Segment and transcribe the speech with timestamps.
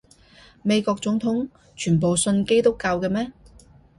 [0.63, 3.31] 美國總統全部信基督教嘅咩？